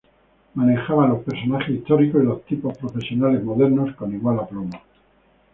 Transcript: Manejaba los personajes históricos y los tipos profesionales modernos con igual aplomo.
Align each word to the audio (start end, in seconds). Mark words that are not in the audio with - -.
Manejaba 0.55 1.07
los 1.07 1.21
personajes 1.21 1.75
históricos 1.75 2.23
y 2.23 2.25
los 2.25 2.43
tipos 2.47 2.75
profesionales 2.75 3.43
modernos 3.43 3.95
con 3.95 4.11
igual 4.11 4.39
aplomo. 4.39 4.81